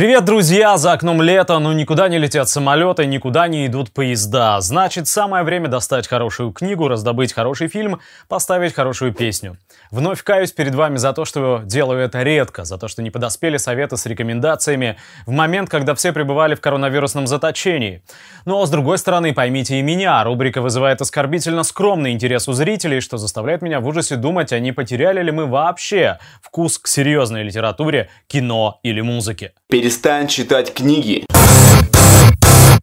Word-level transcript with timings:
Привет, 0.00 0.24
друзья! 0.24 0.78
За 0.78 0.92
окном 0.92 1.20
лето, 1.20 1.58
но 1.58 1.74
никуда 1.74 2.08
не 2.08 2.16
летят 2.16 2.48
самолеты, 2.48 3.04
никуда 3.04 3.48
не 3.48 3.66
идут 3.66 3.92
поезда. 3.92 4.58
Значит, 4.62 5.08
самое 5.08 5.44
время 5.44 5.68
достать 5.68 6.08
хорошую 6.08 6.52
книгу, 6.52 6.88
раздобыть 6.88 7.34
хороший 7.34 7.68
фильм, 7.68 8.00
поставить 8.26 8.72
хорошую 8.72 9.12
песню. 9.12 9.58
Вновь 9.90 10.22
каюсь 10.22 10.52
перед 10.52 10.74
вами 10.74 10.96
за 10.96 11.12
то, 11.12 11.26
что 11.26 11.60
делаю 11.66 12.00
это 12.00 12.22
редко, 12.22 12.64
за 12.64 12.78
то, 12.78 12.88
что 12.88 13.02
не 13.02 13.10
подоспели 13.10 13.58
советы 13.58 13.98
с 13.98 14.06
рекомендациями 14.06 14.96
в 15.26 15.32
момент, 15.32 15.68
когда 15.68 15.94
все 15.94 16.14
пребывали 16.14 16.54
в 16.54 16.62
коронавирусном 16.62 17.26
заточении. 17.26 18.02
Но, 18.46 18.64
с 18.64 18.70
другой 18.70 18.96
стороны, 18.96 19.34
поймите 19.34 19.80
и 19.80 19.82
меня, 19.82 20.24
рубрика 20.24 20.62
вызывает 20.62 21.02
оскорбительно 21.02 21.62
скромный 21.62 22.12
интерес 22.12 22.48
у 22.48 22.54
зрителей, 22.54 23.00
что 23.00 23.18
заставляет 23.18 23.60
меня 23.60 23.80
в 23.80 23.86
ужасе 23.86 24.16
думать, 24.16 24.50
а 24.54 24.60
не 24.60 24.72
потеряли 24.72 25.22
ли 25.22 25.30
мы 25.30 25.44
вообще 25.44 26.18
вкус 26.40 26.78
к 26.78 26.86
серьезной 26.86 27.42
литературе, 27.42 28.08
кино 28.28 28.80
или 28.82 29.02
музыке. 29.02 29.52
Перестань 29.90 30.28
читать 30.28 30.72
книги. 30.72 31.26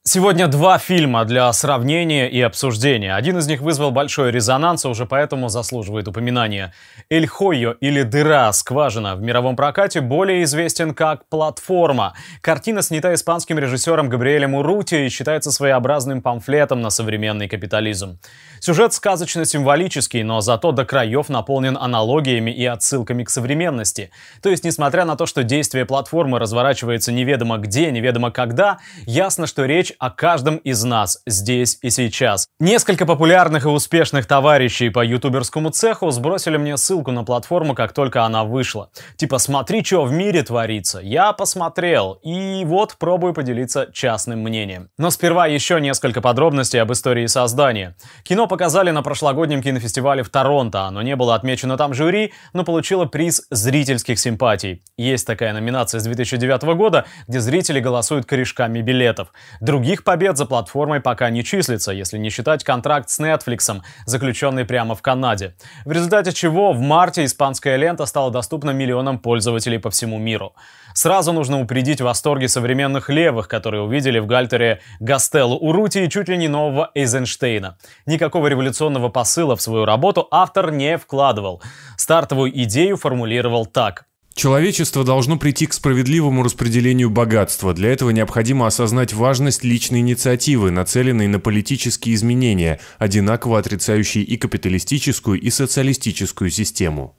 Сегодня 0.09 0.47
два 0.47 0.77
фильма 0.77 1.25
для 1.25 1.51
сравнения 1.51 2.29
и 2.29 2.39
обсуждения. 2.39 3.13
Один 3.13 3.39
из 3.39 3.47
них 3.47 3.59
вызвал 3.59 3.91
большой 3.91 4.31
резонанс, 4.31 4.85
и 4.85 4.87
уже 4.87 5.05
поэтому 5.05 5.49
заслуживает 5.49 6.07
упоминания. 6.07 6.73
«Эль 7.09 7.27
Хойо» 7.27 7.75
или 7.81 8.03
«Дыра. 8.03 8.53
Скважина» 8.53 9.17
в 9.17 9.21
мировом 9.21 9.57
прокате 9.57 9.99
более 9.99 10.43
известен 10.43 10.93
как 10.93 11.27
«Платформа». 11.27 12.13
Картина 12.39 12.83
снята 12.83 13.13
испанским 13.13 13.59
режиссером 13.59 14.07
Габриэлем 14.07 14.55
Урути 14.55 14.95
и 15.07 15.09
считается 15.09 15.51
своеобразным 15.51 16.21
памфлетом 16.21 16.79
на 16.79 16.89
современный 16.89 17.49
капитализм. 17.49 18.17
Сюжет 18.61 18.93
сказочно-символический, 18.93 20.23
но 20.23 20.39
зато 20.39 20.71
до 20.71 20.85
краев 20.85 21.27
наполнен 21.27 21.75
аналогиями 21.77 22.51
и 22.51 22.65
отсылками 22.65 23.25
к 23.25 23.29
современности. 23.29 24.11
То 24.41 24.49
есть, 24.49 24.63
несмотря 24.63 25.03
на 25.03 25.17
то, 25.17 25.25
что 25.25 25.43
действие 25.43 25.85
платформы 25.85 26.39
разворачивается 26.39 27.11
неведомо 27.11 27.57
где, 27.57 27.91
неведомо 27.91 28.31
когда, 28.31 28.77
ясно, 29.05 29.47
что 29.47 29.65
речь 29.65 29.91
о 29.99 30.09
каждом 30.09 30.57
из 30.57 30.83
нас 30.83 31.21
здесь 31.25 31.77
и 31.81 31.89
сейчас. 31.89 32.47
Несколько 32.59 33.05
популярных 33.05 33.65
и 33.65 33.69
успешных 33.69 34.25
товарищей 34.25 34.89
по 34.89 35.03
ютуберскому 35.03 35.69
цеху 35.69 36.11
сбросили 36.11 36.57
мне 36.57 36.77
ссылку 36.77 37.11
на 37.11 37.23
платформу, 37.23 37.75
как 37.75 37.93
только 37.93 38.23
она 38.23 38.43
вышла. 38.43 38.89
Типа, 39.15 39.37
смотри, 39.37 39.83
что 39.83 40.03
в 40.03 40.11
мире 40.11 40.43
творится. 40.43 40.99
Я 40.99 41.33
посмотрел, 41.33 42.19
и 42.23 42.63
вот 42.65 42.95
пробую 42.97 43.33
поделиться 43.33 43.87
частным 43.91 44.39
мнением. 44.41 44.89
Но 44.97 45.09
сперва 45.09 45.47
еще 45.47 45.81
несколько 45.81 46.21
подробностей 46.21 46.81
об 46.81 46.91
истории 46.91 47.25
создания. 47.27 47.95
Кино 48.23 48.47
показали 48.47 48.91
на 48.91 49.01
прошлогоднем 49.01 49.61
кинофестивале 49.61 50.23
в 50.23 50.29
Торонто. 50.29 50.83
Оно 50.83 51.01
не 51.01 51.15
было 51.15 51.35
отмечено 51.35 51.77
там 51.77 51.93
жюри, 51.93 52.33
но 52.53 52.63
получило 52.63 53.05
приз 53.05 53.45
зрительских 53.49 54.19
симпатий. 54.19 54.83
Есть 54.97 55.25
такая 55.27 55.53
номинация 55.53 55.99
с 55.99 56.03
2009 56.03 56.75
года, 56.75 57.05
где 57.27 57.39
зрители 57.39 57.79
голосуют 57.79 58.25
корешками 58.25 58.81
билетов. 58.81 59.31
Другие 59.61 59.86
Других 59.87 60.03
побед 60.03 60.35
за 60.35 60.45
платформой 60.45 60.99
пока 60.99 61.29
не 61.29 61.45
числится, 61.45 61.93
если 61.93 62.17
не 62.17 62.29
считать 62.29 62.61
контракт 62.65 63.09
с 63.09 63.21
Netflix, 63.21 63.81
заключенный 64.05 64.65
прямо 64.65 64.95
в 64.95 65.01
Канаде. 65.01 65.55
В 65.85 65.93
результате 65.93 66.33
чего 66.33 66.73
в 66.73 66.81
марте 66.81 67.23
испанская 67.23 67.77
лента 67.77 68.05
стала 68.05 68.29
доступна 68.29 68.71
миллионам 68.71 69.17
пользователей 69.17 69.79
по 69.79 69.89
всему 69.89 70.17
миру. 70.17 70.53
Сразу 70.93 71.31
нужно 71.31 71.61
упредить 71.61 72.01
восторги 72.01 72.47
современных 72.47 73.07
левых, 73.07 73.47
которые 73.47 73.81
увидели 73.81 74.19
в 74.19 74.25
Гальтере 74.25 74.81
Гастеллу 74.99 75.55
Урути 75.55 75.99
и 75.99 76.09
чуть 76.09 76.27
ли 76.27 76.35
не 76.35 76.49
нового 76.49 76.91
Эйзенштейна. 76.93 77.77
Никакого 78.05 78.47
революционного 78.47 79.07
посыла 79.07 79.55
в 79.55 79.61
свою 79.61 79.85
работу 79.85 80.27
автор 80.31 80.69
не 80.69 80.97
вкладывал. 80.97 81.61
Стартовую 81.95 82.51
идею 82.63 82.97
формулировал 82.97 83.65
так. 83.65 84.03
Человечество 84.37 85.03
должно 85.03 85.39
прийти 85.39 85.65
к 85.65 85.73
справедливому 85.73 86.43
распределению 86.43 87.09
богатства. 87.09 87.73
Для 87.73 87.91
этого 87.91 88.11
необходимо 88.11 88.67
осознать 88.67 89.11
важность 89.11 89.63
личной 89.63 90.01
инициативы, 90.01 90.69
нацеленной 90.69 91.25
на 91.25 91.39
политические 91.39 92.13
изменения, 92.13 92.79
одинаково 92.99 93.57
отрицающие 93.57 94.23
и 94.23 94.37
капиталистическую, 94.37 95.41
и 95.41 95.49
социалистическую 95.49 96.51
систему. 96.51 97.15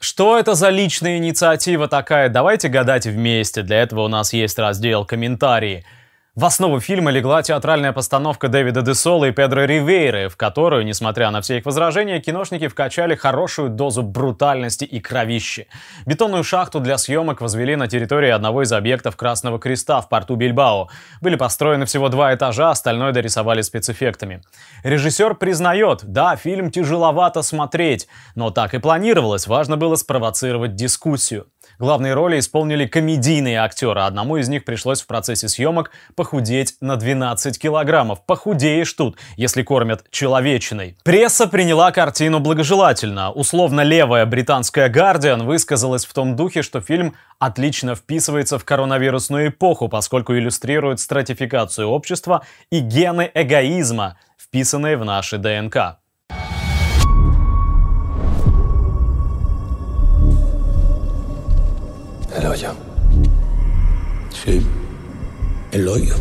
Что 0.00 0.38
это 0.38 0.54
за 0.54 0.70
личная 0.70 1.18
инициатива 1.18 1.88
такая? 1.88 2.30
Давайте 2.30 2.68
гадать 2.68 3.04
вместе. 3.06 3.60
Для 3.60 3.82
этого 3.82 4.04
у 4.04 4.08
нас 4.08 4.32
есть 4.32 4.58
раздел 4.58 5.04
«Комментарии». 5.04 5.84
В 6.38 6.44
основу 6.44 6.78
фильма 6.78 7.10
легла 7.10 7.42
театральная 7.42 7.92
постановка 7.92 8.46
Дэвида 8.46 8.82
Десола 8.82 9.24
и 9.24 9.32
Педро 9.32 9.64
Ривейры, 9.64 10.28
в 10.28 10.36
которую, 10.36 10.84
несмотря 10.84 11.32
на 11.32 11.40
все 11.40 11.58
их 11.58 11.66
возражения, 11.66 12.20
киношники 12.20 12.68
вкачали 12.68 13.16
хорошую 13.16 13.70
дозу 13.70 14.04
брутальности 14.04 14.84
и 14.84 15.00
кровищи. 15.00 15.66
Бетонную 16.06 16.44
шахту 16.44 16.78
для 16.78 16.96
съемок 16.96 17.40
возвели 17.40 17.74
на 17.74 17.88
территории 17.88 18.30
одного 18.30 18.62
из 18.62 18.72
объектов 18.72 19.16
Красного 19.16 19.58
Креста 19.58 20.00
в 20.00 20.08
порту 20.08 20.36
Бильбао. 20.36 20.90
Были 21.20 21.34
построены 21.34 21.86
всего 21.86 22.08
два 22.08 22.32
этажа, 22.32 22.70
остальное 22.70 23.10
дорисовали 23.10 23.62
спецэффектами. 23.62 24.40
Режиссер 24.84 25.34
признает, 25.34 26.04
да, 26.04 26.36
фильм 26.36 26.70
тяжеловато 26.70 27.42
смотреть, 27.42 28.06
но 28.36 28.52
так 28.52 28.74
и 28.74 28.78
планировалось, 28.78 29.48
важно 29.48 29.76
было 29.76 29.96
спровоцировать 29.96 30.76
дискуссию. 30.76 31.48
Главные 31.78 32.14
роли 32.14 32.40
исполнили 32.40 32.86
комедийные 32.86 33.60
актеры. 33.60 34.00
Одному 34.00 34.36
из 34.36 34.48
них 34.48 34.64
пришлось 34.64 35.00
в 35.00 35.06
процессе 35.06 35.48
съемок 35.48 35.92
похудеть 36.16 36.74
на 36.80 36.96
12 36.96 37.56
килограммов. 37.56 38.26
Похудеешь 38.26 38.92
тут, 38.92 39.16
если 39.36 39.62
кормят 39.62 40.04
человечиной. 40.10 40.96
Пресса 41.04 41.46
приняла 41.46 41.92
картину 41.92 42.40
благожелательно. 42.40 43.30
Условно 43.30 43.82
левая 43.82 44.26
британская 44.26 44.88
«Гардиан» 44.88 45.46
высказалась 45.46 46.04
в 46.04 46.12
том 46.12 46.34
духе, 46.34 46.62
что 46.62 46.80
фильм 46.80 47.14
отлично 47.38 47.94
вписывается 47.94 48.58
в 48.58 48.64
коронавирусную 48.64 49.50
эпоху, 49.50 49.88
поскольку 49.88 50.34
иллюстрирует 50.34 50.98
стратификацию 50.98 51.88
общества 51.88 52.42
и 52.70 52.80
гены 52.80 53.30
эгоизма, 53.32 54.18
вписанные 54.36 54.96
в 54.96 55.04
наши 55.04 55.38
ДНК. 55.38 55.98
El 65.98 66.12
hoyo. 66.12 66.14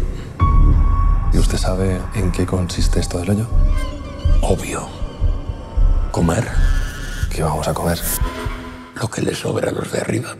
¿Y 1.33 1.37
usted 1.37 1.57
sabe 1.57 2.01
en 2.15 2.31
qué 2.31 2.45
consiste 2.45 2.99
esto 2.99 3.19
del 3.19 3.31
hoyo? 3.31 3.47
Obvio. 4.41 4.87
Comer 6.11 6.45
¿Qué 7.33 7.43
vamos 7.43 7.67
a 7.67 7.73
comer? 7.73 7.99
lo 8.99 9.07
que 9.07 9.21
le 9.21 9.35
sobra 9.35 9.69
a 9.69 9.73
los 9.73 9.91
de 9.91 9.99
arriba. 9.99 10.35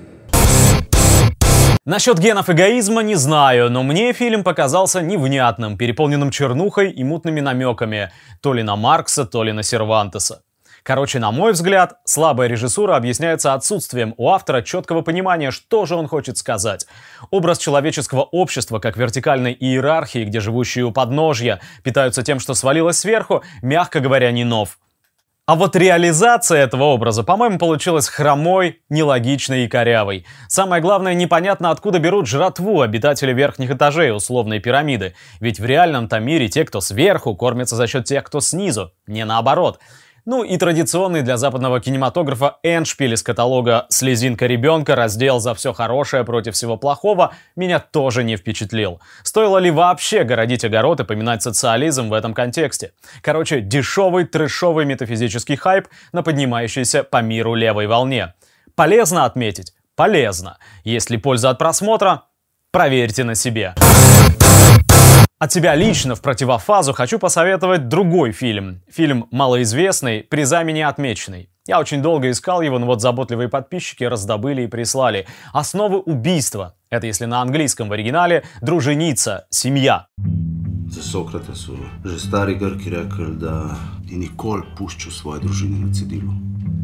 Насчет 1.85 2.19
генов 2.19 2.49
эгоизма 2.49 3.01
не 3.01 3.15
знаю, 3.15 3.69
но 3.69 3.81
мне 3.81 4.11
фильм 4.11 4.43
показался 4.43 5.01
невнятным, 5.01 5.77
переполненным 5.77 6.31
чернухой 6.31 6.91
и 6.91 7.03
мутными 7.05 7.39
намеками 7.39 8.09
то 8.41 8.53
ли 8.53 8.61
на 8.61 8.75
Маркса, 8.75 9.25
то 9.25 9.41
ли 9.43 9.53
на 9.53 9.63
Сервантеса. 9.63 10.41
Короче, 10.87 11.19
на 11.19 11.31
мой 11.31 11.51
взгляд, 11.51 11.97
слабая 12.05 12.47
режиссура 12.47 12.95
объясняется 12.95 13.53
отсутствием 13.53 14.13
у 14.15 14.29
автора 14.29 14.61
четкого 14.61 15.01
понимания, 15.01 15.51
что 15.51 15.85
же 15.85 15.97
он 15.97 16.07
хочет 16.07 16.37
сказать. 16.37 16.87
Образ 17.29 17.57
человеческого 17.57 18.21
общества 18.21 18.79
как 18.79 18.95
вертикальной 18.95 19.51
иерархии, 19.51 20.23
где 20.23 20.39
живущие 20.39 20.85
у 20.85 20.93
подножья 20.93 21.59
питаются 21.83 22.23
тем, 22.23 22.39
что 22.39 22.53
свалилось 22.53 22.99
сверху, 22.99 23.43
мягко 23.61 23.99
говоря, 23.99 24.31
не 24.31 24.45
нов. 24.45 24.79
А 25.45 25.55
вот 25.55 25.75
реализация 25.75 26.59
этого 26.59 26.83
образа, 26.85 27.21
по-моему, 27.23 27.57
получилась 27.57 28.07
хромой, 28.07 28.81
нелогичной 28.87 29.65
и 29.65 29.67
корявой. 29.67 30.25
Самое 30.47 30.81
главное, 30.81 31.13
непонятно, 31.15 31.71
откуда 31.71 31.99
берут 31.99 32.27
жратву 32.27 32.79
обитатели 32.79 33.33
верхних 33.33 33.71
этажей 33.71 34.15
условной 34.15 34.59
пирамиды. 34.59 35.15
Ведь 35.41 35.59
в 35.59 35.65
реальном-то 35.65 36.19
мире 36.19 36.47
те, 36.47 36.63
кто 36.63 36.79
сверху, 36.79 37.35
кормятся 37.35 37.75
за 37.75 37.87
счет 37.87 38.05
тех, 38.05 38.23
кто 38.23 38.39
снизу, 38.39 38.93
не 39.05 39.25
наоборот. 39.25 39.79
Ну 40.29 40.43
и 40.43 40.57
традиционный 40.57 41.21
для 41.21 41.37
западного 41.37 41.79
кинематографа 41.79 42.57
эндшпиль 42.61 43.13
из 43.13 43.23
каталога 43.23 43.85
«Слезинка 43.87 44.45
ребенка», 44.45 44.93
раздел 44.93 45.39
«За 45.39 45.55
все 45.55 45.71
хорошее 45.71 46.25
против 46.25 46.53
всего 46.53 46.75
плохого» 46.75 47.33
меня 47.55 47.79
тоже 47.79 48.25
не 48.25 48.35
впечатлил. 48.35 48.99
Стоило 49.23 49.57
ли 49.57 49.71
вообще 49.71 50.25
городить 50.25 50.65
огород 50.65 50.99
и 50.99 51.05
поминать 51.05 51.43
социализм 51.43 52.09
в 52.09 52.13
этом 52.13 52.33
контексте? 52.33 52.91
Короче, 53.21 53.61
дешевый 53.61 54.25
трэшовый 54.25 54.83
метафизический 54.83 55.55
хайп 55.55 55.87
на 56.11 56.23
поднимающейся 56.23 57.05
по 57.05 57.21
миру 57.21 57.55
левой 57.55 57.87
волне. 57.87 58.33
Полезно 58.75 59.23
отметить? 59.23 59.71
Полезно. 59.95 60.57
Есть 60.83 61.09
ли 61.09 61.17
польза 61.17 61.51
от 61.51 61.57
просмотра? 61.57 62.23
Проверьте 62.71 63.23
на 63.23 63.33
себе. 63.33 63.75
От 65.39 65.53
себя 65.53 65.75
лично 65.75 66.15
в 66.15 66.21
противофазу 66.21 66.93
хочу 66.93 67.19
посоветовать 67.19 67.89
другой 67.89 68.31
фильм. 68.31 68.81
Фильм 68.89 69.27
малоизвестный, 69.29 70.23
призами 70.23 70.71
не 70.71 70.81
отмеченный. 70.81 71.51
Я 71.67 71.79
очень 71.79 72.01
долго 72.01 72.31
искал 72.31 72.63
его, 72.63 72.79
но 72.79 72.87
вот 72.87 73.01
заботливые 73.01 73.47
подписчики 73.47 74.03
раздобыли 74.03 74.63
и 74.63 74.67
прислали. 74.67 75.27
Основы 75.53 75.99
убийства. 75.99 76.73
Это 76.89 77.05
если 77.05 77.25
на 77.25 77.41
английском 77.41 77.87
в 77.87 77.93
оригинале 77.93 78.45
друженица, 78.61 79.45
семья. 79.51 80.07
За 80.89 81.03
Sokratesу 81.03 81.77
že 82.03 82.17
stari 82.19 82.55
Grki 82.55 82.89
rekli, 82.89 83.35
da 83.37 83.77
ni 84.09 84.17
nikoli 84.17 84.63
puščal 84.77 85.11
svoje 85.11 85.41
družine 85.41 85.85
na 85.85 85.93
cedilu. 85.93 86.33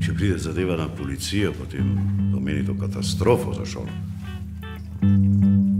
Če 0.05 0.13
pride 0.13 0.37
zadeva 0.37 0.77
na 0.77 0.89
policijo, 0.89 1.53
potem 1.53 1.95
pomeni 2.33 2.65
to 2.67 2.75
katastrofo 2.77 3.53
za 3.53 3.65
šolo. 3.65 3.89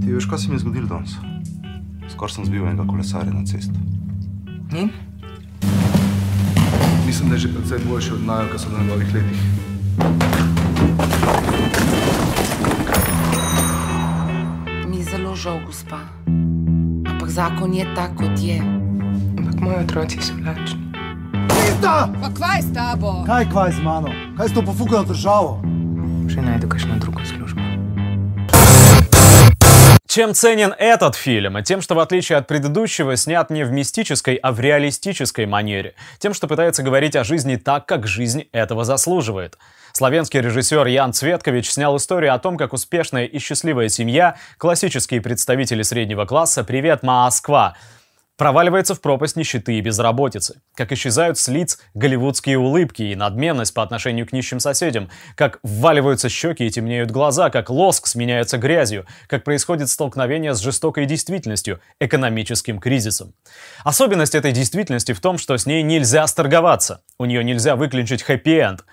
Ti 0.01 0.13
veš, 0.13 0.25
kaj 0.25 0.39
se 0.39 0.49
mi 0.49 0.55
je 0.55 0.59
zgodilo 0.65 0.87
danes? 0.87 1.32
Skoraj 2.23 2.35
sem 2.39 2.45
zbil 2.45 2.63
enega 2.63 2.85
kolesarja 2.87 3.33
na 3.35 3.43
cesti. 3.43 3.75
In? 4.71 4.89
Mislim, 7.05 7.29
da 7.29 7.35
je 7.35 7.39
že 7.39 7.49
precej 7.53 7.79
boljši 7.83 8.13
od 8.13 8.23
najo, 8.23 8.47
ki 8.51 8.59
so 8.59 8.69
na 8.71 8.79
njegovih 8.83 9.09
letih. 9.15 9.41
Mi 14.87 14.97
je 14.97 15.03
zelo 15.03 15.35
žal, 15.35 15.59
gospa. 15.65 15.99
Ampak 17.11 17.29
zakon 17.29 17.73
je 17.73 17.85
tak, 17.95 18.15
kot 18.15 18.39
je. 18.39 18.61
Ampak 19.37 19.59
moji 19.59 19.75
otroci 19.83 20.17
so 20.21 20.33
lačni. 20.45 20.79
Pa 21.83 22.29
kvaj 22.35 22.61
s 22.61 22.73
tabo? 22.73 23.23
Kaj 23.27 23.49
kvaj 23.51 23.71
z 23.71 23.83
mano? 23.83 24.07
Kaj 24.37 24.47
s 24.47 24.53
to 24.53 24.63
pofukano 24.63 25.03
državo? 25.03 25.59
Še 26.31 26.39
najdu 26.39 26.71
kakšno 26.71 27.03
drugo 27.03 27.12
Чем 30.13 30.35
ценен 30.35 30.75
этот 30.77 31.15
фильм? 31.15 31.63
Тем, 31.63 31.81
что 31.81 31.95
в 31.95 31.99
отличие 31.99 32.37
от 32.37 32.45
предыдущего, 32.45 33.15
снят 33.17 33.49
не 33.49 33.65
в 33.65 33.71
мистической, 33.71 34.35
а 34.35 34.51
в 34.51 34.59
реалистической 34.59 35.47
манере. 35.47 35.95
Тем, 36.19 36.35
что 36.35 36.47
пытается 36.47 36.83
говорить 36.83 37.15
о 37.15 37.23
жизни 37.23 37.55
так, 37.55 37.87
как 37.87 38.05
жизнь 38.05 38.47
этого 38.51 38.83
заслуживает. 38.85 39.57
Славянский 39.91 40.39
режиссер 40.39 40.85
Ян 40.85 41.13
Цветкович 41.13 41.71
снял 41.71 41.97
историю 41.97 42.35
о 42.35 42.37
том, 42.37 42.57
как 42.57 42.73
успешная 42.73 43.25
и 43.25 43.39
счастливая 43.39 43.89
семья, 43.89 44.35
классические 44.59 45.19
представители 45.19 45.81
среднего 45.81 46.25
класса 46.25 46.63
«Привет, 46.63 47.01
Москва!» 47.01 47.75
Проваливается 48.37 48.95
в 48.95 49.01
пропасть 49.01 49.35
нищеты 49.35 49.75
и 49.75 49.81
безработицы, 49.81 50.61
как 50.75 50.91
исчезают 50.91 51.37
с 51.37 51.47
лиц 51.47 51.79
голливудские 51.93 52.57
улыбки 52.57 53.03
и 53.03 53.15
надменность 53.15 53.73
по 53.73 53.83
отношению 53.83 54.27
к 54.27 54.33
нищим 54.33 54.59
соседям, 54.59 55.09
как 55.35 55.59
вваливаются 55.63 56.29
щеки 56.29 56.65
и 56.65 56.69
темнеют 56.69 57.11
глаза, 57.11 57.49
как 57.49 57.69
лоск 57.69 58.07
сменяется 58.07 58.57
грязью, 58.57 59.05
как 59.27 59.43
происходит 59.43 59.89
столкновение 59.89 60.53
с 60.53 60.59
жестокой 60.59 61.05
действительностью, 61.05 61.79
экономическим 61.99 62.79
кризисом. 62.79 63.33
Особенность 63.83 64.35
этой 64.35 64.51
действительности 64.51 65.13
в 65.13 65.21
том, 65.21 65.37
что 65.37 65.57
с 65.57 65.65
ней 65.65 65.83
нельзя 65.83 66.25
сторговаться, 66.27 67.01
у 67.19 67.25
нее 67.25 67.43
нельзя 67.43 67.75
выключить 67.75 68.23
хэппи-энд. 68.23 68.83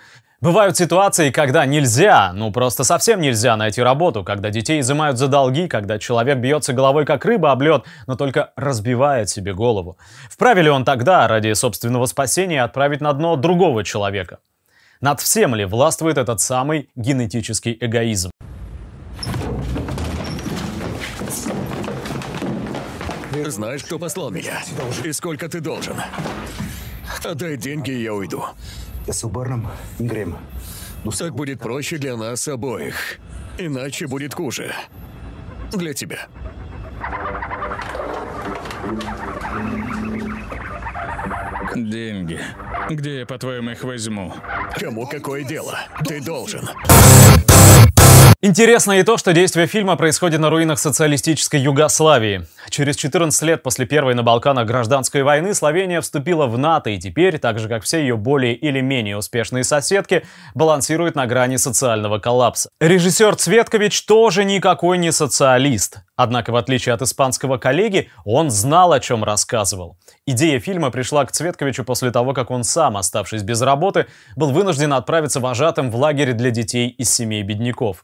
Бывают 0.41 0.75
ситуации, 0.75 1.29
когда 1.29 1.67
нельзя, 1.67 2.33
ну 2.33 2.51
просто 2.51 2.83
совсем 2.83 3.21
нельзя 3.21 3.55
найти 3.55 3.79
работу, 3.79 4.23
когда 4.23 4.49
детей 4.49 4.79
изымают 4.79 5.19
за 5.19 5.27
долги, 5.27 5.67
когда 5.67 5.99
человек 5.99 6.39
бьется 6.39 6.73
головой 6.73 7.05
как 7.05 7.25
рыба 7.25 7.51
об 7.51 7.61
лед, 7.61 7.83
но 8.07 8.15
только 8.15 8.51
разбивает 8.55 9.29
себе 9.29 9.53
голову. 9.53 9.99
Вправе 10.31 10.63
ли 10.63 10.69
он 10.71 10.83
тогда 10.83 11.27
ради 11.27 11.53
собственного 11.53 12.07
спасения 12.07 12.63
отправить 12.63 13.01
на 13.01 13.13
дно 13.13 13.35
другого 13.35 13.83
человека? 13.83 14.39
Над 14.99 15.19
всем 15.21 15.53
ли 15.53 15.63
властвует 15.63 16.17
этот 16.17 16.41
самый 16.41 16.89
генетический 16.95 17.77
эгоизм? 17.79 18.31
Знаешь, 23.45 23.83
кто 23.83 23.99
послал 23.99 24.31
меня? 24.31 24.63
И 25.03 25.11
сколько 25.11 25.47
ты 25.47 25.59
должен? 25.59 25.97
Отдай 27.23 27.57
деньги, 27.57 27.91
и 27.91 28.01
я 28.01 28.13
уйду. 28.15 28.43
Се 29.09 29.25
обърнем 29.25 29.67
и 29.99 30.03
грем. 30.03 30.35
Так 31.17 31.35
будет 31.35 31.59
проще 31.59 31.97
для 31.97 32.15
нас 32.15 32.47
обоих. 32.47 33.19
Иначе 33.57 34.07
будет 34.07 34.33
хуже. 34.33 34.73
Для 35.71 35.93
тебя. 35.93 36.27
Деньги. 41.75 42.39
Где 42.89 43.19
я, 43.19 43.25
по-твоему, 43.25 43.71
их 43.71 43.83
возьму? 43.83 44.33
Кому 44.79 45.07
какое 45.07 45.43
дело? 45.43 45.77
Ты 46.05 46.21
должен. 46.23 46.69
Интересно 48.43 48.93
и 48.93 49.03
то, 49.03 49.17
что 49.17 49.33
действие 49.33 49.67
фильма 49.67 49.95
происходит 49.97 50.39
на 50.39 50.49
руинах 50.49 50.79
социалистической 50.79 51.59
Югославии. 51.59 52.47
Через 52.71 52.95
14 52.95 53.39
лет 53.43 53.61
после 53.61 53.85
первой 53.85 54.15
на 54.15 54.23
Балканах 54.23 54.65
гражданской 54.65 55.21
войны 55.21 55.53
Словения 55.53 56.01
вступила 56.01 56.47
в 56.47 56.57
НАТО 56.57 56.89
и 56.89 56.97
теперь, 56.97 57.37
так 57.37 57.59
же 57.59 57.69
как 57.69 57.83
все 57.83 57.99
ее 57.99 58.17
более 58.17 58.55
или 58.55 58.81
менее 58.81 59.15
успешные 59.15 59.63
соседки, 59.63 60.25
балансирует 60.55 61.13
на 61.13 61.27
грани 61.27 61.57
социального 61.57 62.17
коллапса. 62.17 62.69
Режиссер 62.79 63.35
Цветкович 63.35 64.07
тоже 64.07 64.43
никакой 64.43 64.97
не 64.97 65.11
социалист. 65.11 65.99
Однако, 66.15 66.51
в 66.51 66.55
отличие 66.55 66.95
от 66.95 67.03
испанского 67.03 67.59
коллеги, 67.59 68.09
он 68.25 68.49
знал, 68.49 68.91
о 68.91 68.99
чем 68.99 69.23
рассказывал. 69.23 69.99
Идея 70.25 70.59
фильма 70.59 70.89
пришла 70.89 71.25
к 71.25 71.31
Цветковичу 71.31 71.83
после 71.83 72.09
того, 72.09 72.33
как 72.33 72.49
он 72.49 72.63
сам, 72.63 72.97
оставшись 72.97 73.43
без 73.43 73.61
работы, 73.61 74.07
был 74.35 74.49
вынужден 74.49 74.93
отправиться 74.93 75.39
вожатым 75.39 75.91
в 75.91 75.95
лагерь 75.95 76.33
для 76.33 76.49
детей 76.49 76.89
из 76.89 77.13
семей 77.13 77.43
бедняков. 77.43 78.03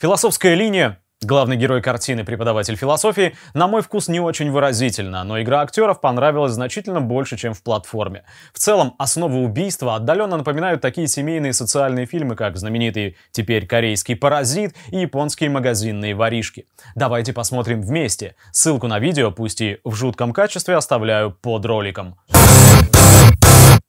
Философская 0.00 0.54
линия 0.54 1.00
Главный 1.22 1.56
герой 1.56 1.80
картины, 1.80 2.24
преподаватель 2.24 2.76
философии, 2.76 3.34
на 3.54 3.66
мой 3.66 3.80
вкус 3.80 4.06
не 4.06 4.20
очень 4.20 4.50
выразительна, 4.50 5.24
но 5.24 5.40
игра 5.40 5.62
актеров 5.62 6.02
понравилась 6.02 6.52
значительно 6.52 7.00
больше, 7.00 7.38
чем 7.38 7.54
в 7.54 7.62
платформе. 7.62 8.24
В 8.52 8.58
целом, 8.58 8.94
основы 8.98 9.42
убийства 9.42 9.94
отдаленно 9.94 10.36
напоминают 10.36 10.82
такие 10.82 11.08
семейные 11.08 11.54
социальные 11.54 12.04
фильмы, 12.04 12.36
как 12.36 12.58
знаменитый 12.58 13.16
теперь 13.30 13.66
корейский 13.66 14.14
«Паразит» 14.14 14.74
и 14.88 14.98
японские 14.98 15.48
магазинные 15.48 16.14
воришки. 16.14 16.68
Давайте 16.94 17.32
посмотрим 17.32 17.80
вместе. 17.80 18.36
Ссылку 18.52 18.86
на 18.86 18.98
видео, 18.98 19.32
пусть 19.32 19.62
и 19.62 19.78
в 19.84 19.94
жутком 19.94 20.34
качестве, 20.34 20.76
оставляю 20.76 21.30
под 21.30 21.64
роликом. 21.64 22.18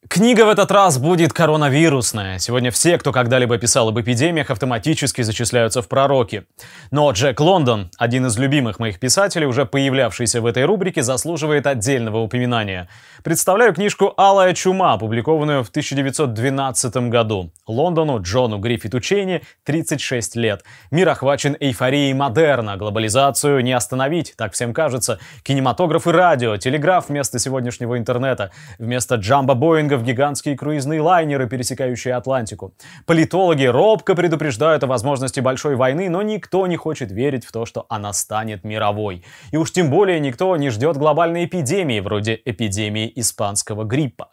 Книга 0.09 0.45
в 0.45 0.49
этот 0.49 0.71
раз 0.71 0.99
будет 0.99 1.33
коронавирусная. 1.33 2.39
Сегодня 2.39 2.71
все, 2.71 2.97
кто 2.97 3.11
когда-либо 3.11 3.57
писал 3.57 3.89
об 3.89 3.99
эпидемиях, 3.99 4.49
автоматически 4.49 5.21
зачисляются 5.21 5.81
в 5.81 5.89
пророки. 5.89 6.45
Но 6.91 7.11
Джек 7.11 7.39
Лондон, 7.39 7.89
один 7.97 8.25
из 8.27 8.37
любимых 8.37 8.79
моих 8.79 8.99
писателей, 8.99 9.47
уже 9.47 9.65
появлявшийся 9.65 10.39
в 10.39 10.45
этой 10.45 10.63
рубрике, 10.65 11.03
заслуживает 11.03 11.67
отдельного 11.67 12.19
упоминания. 12.19 12.87
Представляю 13.23 13.73
книжку 13.73 14.13
«Алая 14.15 14.53
чума», 14.53 14.93
опубликованную 14.93 15.63
в 15.63 15.69
1912 15.69 17.09
году. 17.09 17.51
Лондону 17.65 18.21
Джону 18.21 18.59
Гриффиту 18.59 19.01
Чейни 19.01 19.41
36 19.65 20.35
лет. 20.37 20.63
Мир 20.89 21.09
охвачен 21.09 21.57
эйфорией 21.59 22.13
модерна, 22.13 22.77
глобализацию 22.77 23.61
не 23.61 23.73
остановить, 23.73 24.35
так 24.37 24.53
всем 24.53 24.73
кажется. 24.73 25.19
Кинематограф 25.43 26.07
и 26.07 26.11
радио, 26.11 26.55
телеграф 26.55 27.09
вместо 27.09 27.39
сегодняшнего 27.39 27.97
интернета, 27.97 28.51
вместо 28.79 29.15
джамбо 29.15 29.55
Боингов 29.97 30.03
гигантские 30.03 30.55
круизные 30.55 31.01
лайнеры, 31.01 31.47
пересекающие 31.47 32.15
Атлантику. 32.15 32.73
Политологи 33.05 33.65
робко 33.65 34.15
предупреждают 34.15 34.83
о 34.83 34.87
возможности 34.87 35.39
большой 35.41 35.75
войны, 35.75 36.09
но 36.09 36.21
никто 36.21 36.67
не 36.67 36.77
хочет 36.77 37.11
верить 37.11 37.45
в 37.45 37.51
то, 37.51 37.65
что 37.65 37.85
она 37.89 38.13
станет 38.13 38.63
мировой. 38.63 39.23
И 39.51 39.57
уж 39.57 39.71
тем 39.71 39.89
более 39.89 40.19
никто 40.19 40.55
не 40.57 40.69
ждет 40.69 40.97
глобальной 40.97 41.45
эпидемии, 41.45 41.99
вроде 41.99 42.39
эпидемии 42.45 43.11
испанского 43.15 43.83
гриппа. 43.83 44.27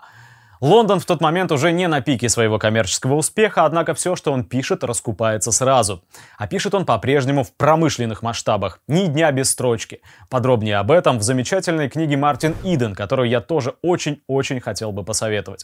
Лондон 0.60 1.00
в 1.00 1.04
тот 1.04 1.20
момент 1.20 1.52
уже 1.52 1.72
не 1.72 1.88
на 1.88 2.00
пике 2.00 2.28
своего 2.28 2.58
коммерческого 2.58 3.14
успеха, 3.14 3.64
однако 3.64 3.94
все, 3.94 4.16
что 4.16 4.32
он 4.32 4.44
пишет, 4.44 4.84
раскупается 4.84 5.52
сразу. 5.52 6.02
А 6.38 6.46
пишет 6.46 6.74
он 6.74 6.86
по-прежнему 6.86 7.44
в 7.44 7.52
промышленных 7.52 8.22
масштабах, 8.22 8.80
ни 8.86 9.06
дня 9.06 9.32
без 9.32 9.50
строчки. 9.50 10.00
Подробнее 10.30 10.76
об 10.76 10.90
этом 10.90 11.18
в 11.18 11.22
замечательной 11.22 11.88
книге 11.88 12.16
Мартин 12.16 12.54
Иден, 12.62 12.94
которую 12.94 13.28
я 13.28 13.40
тоже 13.40 13.74
очень-очень 13.82 14.60
хотел 14.60 14.92
бы 14.92 15.04
посоветовать. 15.04 15.62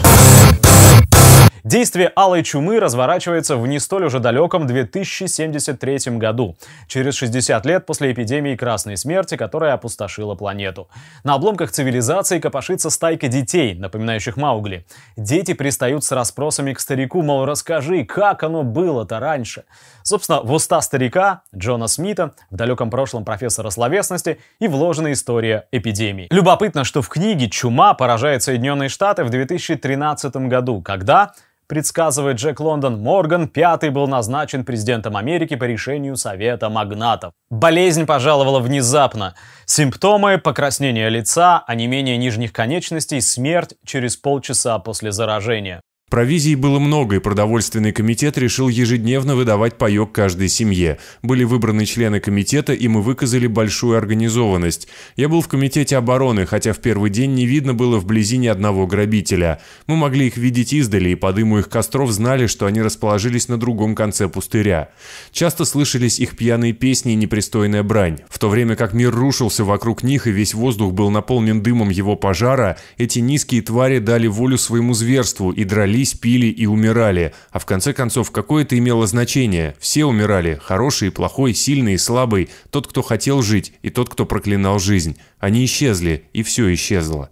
Действие 1.65 2.11
Алой 2.17 2.43
Чумы 2.43 2.81
разворачивается 2.81 3.57
в 3.57 3.67
не 3.67 3.79
столь 3.79 4.07
уже 4.07 4.19
далеком 4.19 4.67
2073 4.67 6.17
году, 6.17 6.57
через 6.87 7.15
60 7.17 7.67
лет 7.67 7.87
после 7.87 8.13
эпидемии 8.13 8.57
Красной 8.57 8.97
Смерти, 8.97 9.37
которая 9.37 9.75
опустошила 9.75 10.35
планету. 10.35 10.89
На 11.23 11.35
обломках 11.35 11.71
цивилизации 11.71 12.39
копошится 12.39 12.89
стайка 12.89 13.29
детей, 13.29 13.75
напоминающих 13.75 14.37
Маугли. 14.37 14.87
Дети 15.17 15.53
пристают 15.53 16.05
с 16.05 16.13
расспросами 16.13 16.73
к 16.73 16.81
старику, 16.81 17.23
мол, 17.23 17.45
расскажи, 17.45 18.05
как 18.05 18.43
оно 18.43 18.63
было-то 18.63 19.21
раньше. 19.21 19.65
Собственно, 20.03 20.41
в 20.41 20.53
уста 20.53 20.81
старика, 20.81 21.43
Джона 21.55 21.89
Смита, 21.89 22.33
в 22.51 22.57
далеком 22.57 22.91
прошлом 22.91 23.25
профессора 23.25 23.71
словесности, 23.71 24.39
и 24.61 24.69
вложена 24.69 25.13
история 25.13 25.67
эпидемии. 25.73 26.29
Любопытно, 26.31 26.85
что 26.85 27.03
в 27.03 27.09
книге 27.09 27.51
«Чума» 27.51 27.93
поражает 27.93 28.43
Соединенные 28.43 28.89
Штаты 28.89 29.25
в 29.25 29.31
2013 29.31 30.35
году, 30.49 30.81
когда 30.81 31.33
предсказывает 31.71 32.37
Джек 32.37 32.59
Лондон, 32.59 33.01
Морган 33.01 33.47
пятый 33.47 33.91
был 33.91 34.09
назначен 34.09 34.65
президентом 34.65 35.17
Америки 35.17 35.55
по 35.55 35.63
решению 35.63 36.17
Совета 36.17 36.69
магнатов. 36.69 37.33
Болезнь 37.49 38.07
пожаловала 38.07 38.59
внезапно. 38.59 39.37
Симптомы– 39.67 40.39
покраснение 40.45 41.09
лица, 41.09 41.63
онемение 41.69 42.17
нижних 42.17 42.53
конечностей, 42.53 43.21
смерть 43.21 43.75
через 43.87 44.17
полчаса 44.17 44.81
после 44.81 45.13
заражения. 45.13 45.81
Провизии 46.11 46.57
было 46.57 46.81
много, 46.81 47.17
и 47.17 47.19
продовольственный 47.21 47.93
комитет 47.93 48.37
решил 48.37 48.69
ежедневно 48.69 49.37
выдавать 49.37 49.79
паек 49.79 50.11
каждой 50.11 50.49
семье. 50.49 50.99
Были 51.23 51.45
выбраны 51.45 51.87
члены 51.87 52.19
комитета, 52.19 52.73
и 52.73 52.89
мы 52.89 53.01
выказали 53.01 53.47
большую 53.47 53.97
организованность. 53.97 54.89
Я 55.15 55.29
был 55.29 55.41
в 55.41 55.47
комитете 55.47 55.97
обороны, 55.97 56.47
хотя 56.47 56.73
в 56.73 56.79
первый 56.81 57.11
день 57.11 57.35
не 57.35 57.47
видно 57.47 57.75
было 57.75 58.01
вблизи 58.01 58.39
ни 58.39 58.49
одного 58.49 58.89
грабителя. 58.89 59.61
Мы 59.87 59.95
могли 59.95 60.27
их 60.27 60.37
видеть 60.37 60.73
издали, 60.73 61.11
и 61.11 61.15
по 61.15 61.33
дыму 61.33 61.61
их 61.61 61.69
костров 61.69 62.11
знали, 62.11 62.49
что 62.49 62.67
они 62.67 62.83
расположились 62.83 63.47
на 63.47 63.57
другом 63.57 63.95
конце 63.95 64.29
пустыря. 64.29 64.91
Часто 65.31 65.65
слышались 65.65 66.19
их 66.19 66.37
пьяные 66.37 66.73
песни 66.73 67.13
и 67.13 67.17
непристойная 67.17 67.85
брань. 67.85 68.19
В 68.29 68.41
то 68.41 68.49
время 68.49 68.75
как 68.75 68.95
мир 68.95 69.15
рушился 69.15 69.63
вокруг 69.63 70.03
них, 70.03 70.27
и 70.27 70.33
весь 70.33 70.55
воздух 70.55 70.93
был 70.93 71.11
наполнен 71.11 71.63
дымом 71.63 71.89
его 71.89 72.17
пожара, 72.17 72.79
эти 72.99 73.21
низкие 73.21 73.63
твари 73.63 74.01
дали 74.01 74.27
волю 74.27 74.59
своему 74.59 74.93
зверству 74.95 75.53
и 75.53 75.63
дрались 75.63 76.00
дрались, 76.01 76.15
пили 76.15 76.47
и 76.47 76.67
умирали. 76.67 77.33
А 77.51 77.59
в 77.59 77.67
конце 77.67 77.93
концов, 77.93 78.31
какое 78.31 78.65
это 78.65 78.79
имело 78.79 79.07
значение? 79.07 79.75
Все 79.79 80.05
умирали. 80.05 80.59
Хороший 80.63 81.09
и 81.09 81.11
плохой, 81.11 81.55
сильный 81.55 81.95
и 81.95 81.99
слабый. 81.99 82.49
Тот, 82.71 82.87
кто 82.87 83.03
хотел 83.03 83.43
жить, 83.43 83.73
и 83.83 83.91
тот, 83.91 84.09
кто 84.09 84.27
проклинал 84.27 84.79
жизнь. 84.79 85.17
Они 85.39 85.65
исчезли, 85.65 86.25
и 86.33 86.43
все 86.43 86.73
исчезло. 86.73 87.29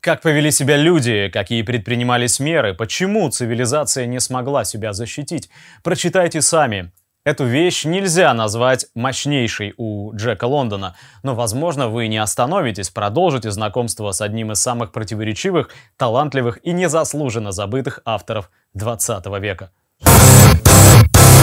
Как 0.00 0.20
повели 0.20 0.50
себя 0.50 0.76
люди, 0.76 1.30
какие 1.32 1.62
предпринимались 1.62 2.40
меры, 2.40 2.74
почему 2.74 3.30
цивилизация 3.30 4.06
не 4.06 4.18
смогла 4.18 4.64
себя 4.64 4.92
защитить, 4.92 5.48
прочитайте 5.84 6.42
сами. 6.42 6.90
Эту 7.24 7.44
вещь 7.44 7.84
нельзя 7.84 8.34
назвать 8.34 8.86
мощнейшей 8.96 9.74
у 9.76 10.12
Джека 10.12 10.46
Лондона, 10.46 10.96
но, 11.22 11.36
возможно, 11.36 11.88
вы 11.88 12.08
не 12.08 12.18
остановитесь, 12.18 12.90
продолжите 12.90 13.52
знакомство 13.52 14.10
с 14.10 14.20
одним 14.20 14.50
из 14.50 14.58
самых 14.58 14.90
противоречивых, 14.90 15.70
талантливых 15.96 16.58
и 16.64 16.72
незаслуженно 16.72 17.52
забытых 17.52 18.00
авторов 18.04 18.50
20 18.74 19.24
века. 19.40 19.70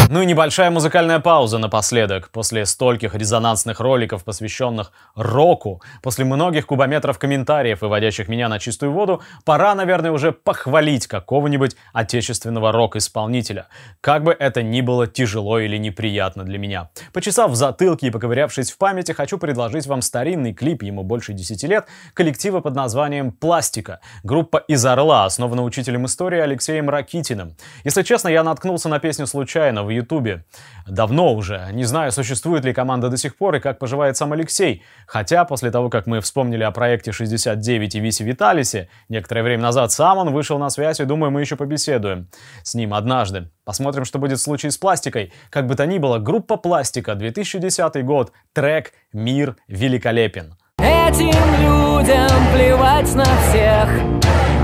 Ну 0.12 0.24
и 0.24 0.26
небольшая 0.26 0.72
музыкальная 0.72 1.20
пауза 1.20 1.60
напоследок. 1.60 2.30
После 2.32 2.66
стольких 2.66 3.14
резонансных 3.14 3.80
роликов, 3.80 4.24
посвященных 4.24 4.92
року, 5.16 5.84
после 6.02 6.26
многих 6.26 6.66
кубометров 6.66 7.20
комментариев, 7.20 7.82
выводящих 7.82 8.28
меня 8.28 8.50
на 8.50 8.58
чистую 8.58 8.92
воду, 8.92 9.22
пора, 9.46 9.76
наверное, 9.76 10.12
уже 10.12 10.32
похвалить 10.32 11.06
какого-нибудь 11.06 11.76
отечественного 11.94 12.72
рок-исполнителя. 12.72 13.68
Как 14.02 14.24
бы 14.24 14.36
это 14.38 14.64
ни 14.64 14.82
было 14.82 15.06
тяжело 15.06 15.60
или 15.60 15.78
неприятно 15.78 16.44
для 16.44 16.58
меня. 16.58 16.90
Почесав 17.14 17.52
в 17.52 17.56
затылке 17.56 18.08
и 18.08 18.10
поковырявшись 18.10 18.72
в 18.72 18.80
памяти, 18.80 19.12
хочу 19.12 19.38
предложить 19.38 19.86
вам 19.86 20.02
старинный 20.02 20.54
клип, 20.54 20.82
ему 20.82 21.04
больше 21.04 21.34
10 21.34 21.64
лет, 21.66 21.86
коллектива 22.16 22.62
под 22.62 22.74
названием 22.74 23.32
«Пластика». 23.32 24.00
Группа 24.24 24.58
из 24.58 24.84
Орла, 24.88 25.26
основана 25.26 25.62
учителем 25.64 26.08
истории 26.08 26.40
Алексеем 26.40 26.90
Ракитиным. 26.90 27.56
Если 27.84 28.02
честно, 28.02 28.30
я 28.30 28.44
наткнулся 28.44 28.90
на 28.90 28.98
песню 28.98 29.28
случайно 29.28 29.84
в 29.84 29.99
Ютубе. 30.00 30.44
Давно 30.88 31.34
уже. 31.34 31.70
Не 31.72 31.86
знаю, 31.86 32.12
существует 32.12 32.66
ли 32.66 32.74
команда 32.74 33.10
до 33.10 33.18
сих 33.18 33.38
пор 33.38 33.56
и 33.56 33.60
как 33.60 33.80
поживает 33.80 34.18
сам 34.18 34.34
Алексей. 34.34 34.84
Хотя 35.06 35.46
после 35.46 35.72
того, 35.72 35.90
как 35.90 36.08
мы 36.08 36.20
вспомнили 36.20 36.64
о 36.64 36.72
проекте 36.72 37.12
69 37.12 37.96
и 37.96 38.00
Висе 38.00 38.24
Виталисе, 38.24 38.90
некоторое 39.10 39.44
время 39.44 39.64
назад 39.64 39.92
сам 39.92 40.18
он 40.18 40.34
вышел 40.34 40.58
на 40.58 40.70
связь 40.70 41.00
и 41.00 41.06
думаю, 41.06 41.32
мы 41.32 41.42
еще 41.42 41.56
побеседуем 41.56 42.28
с 42.64 42.76
ним 42.76 42.94
однажды. 42.94 43.50
Посмотрим, 43.64 44.06
что 44.06 44.20
будет 44.20 44.40
в 44.40 44.42
случае 44.42 44.72
с 44.72 44.78
пластикой. 44.78 45.32
Как 45.50 45.68
бы 45.68 45.76
то 45.76 45.86
ни 45.86 46.00
было, 46.00 46.18
группа 46.18 46.58
«Пластика», 46.58 47.16
2010 47.16 48.04
год, 48.04 48.32
трек 48.54 48.94
«Мир 49.14 49.56
великолепен». 49.68 50.56
Этим 50.80 51.28
людям 51.62 52.30
плевать 52.54 53.14
на 53.14 53.26
всех 53.26 53.90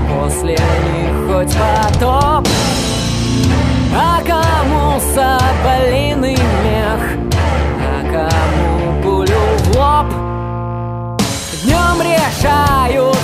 После 0.08 0.52
них 0.52 1.26
хоть 1.26 1.54
потоп 1.56 2.46
а 3.98 4.20
кому 4.96 5.00
соболиный 5.00 6.36
мех 6.64 7.02
А 7.80 8.02
кому 8.12 9.02
пулю 9.02 9.40
в 9.58 9.76
лоб? 9.76 10.06
Днем 11.62 12.00
решают 12.00 13.15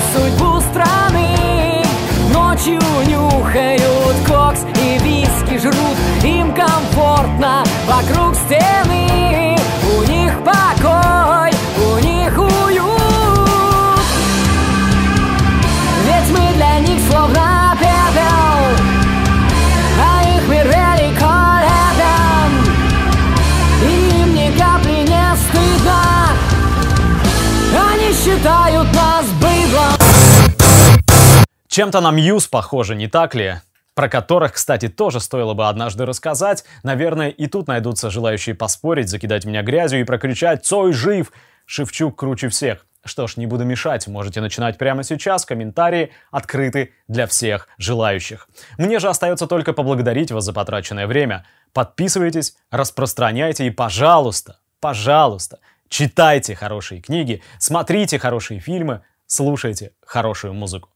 Чем-то 31.73 32.03
на 32.03 32.11
Мьюз 32.11 32.49
похоже, 32.49 32.95
не 32.95 33.09
так 33.09 33.35
ли? 33.35 33.55
про 33.95 34.11
которых, 34.11 34.53
кстати, 34.53 34.89
тоже 34.89 35.21
стоило 35.21 35.55
бы 35.55 35.69
однажды 35.69 36.05
рассказать. 36.05 36.65
Наверное, 36.83 37.31
и 37.31 37.47
тут 37.47 37.67
найдутся 37.67 38.11
желающие 38.11 38.55
поспорить, 38.55 39.09
закидать 39.09 39.47
меня 39.47 39.63
грязью 39.63 40.01
и 40.01 40.05
прокричать 40.05 40.67
«Цой 40.67 40.93
жив!» 40.93 41.33
Шевчук 41.65 42.19
круче 42.19 42.51
всех. 42.51 42.87
Что 43.07 43.27
ж, 43.27 43.39
не 43.39 43.47
буду 43.47 43.65
мешать, 43.65 44.07
можете 44.07 44.43
начинать 44.43 44.77
прямо 44.77 45.03
сейчас, 45.03 45.47
комментарии 45.47 46.11
открыты 46.31 46.93
для 47.09 47.27
всех 47.27 47.69
желающих. 47.79 48.49
Мне 48.77 48.99
же 48.99 49.09
остается 49.09 49.47
только 49.47 49.73
поблагодарить 49.73 50.31
вас 50.31 50.45
за 50.45 50.53
потраченное 50.53 51.07
время. 51.07 51.47
Подписывайтесь, 51.73 52.55
распространяйте 52.71 53.67
и, 53.67 53.71
пожалуйста, 53.71 54.59
пожалуйста, 54.79 55.59
читайте 55.89 56.55
хорошие 56.55 57.01
книги, 57.01 57.43
смотрите 57.59 58.19
хорошие 58.19 58.61
фильмы, 58.61 59.01
слушайте 59.27 59.93
хорошую 60.05 60.53
музыку. 60.53 60.92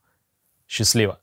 Счастливо! 0.66 1.18